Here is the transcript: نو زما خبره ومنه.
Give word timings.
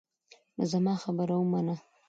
نو 0.55 0.63
زما 0.71 0.93
خبره 1.03 1.35
ومنه. 1.37 1.75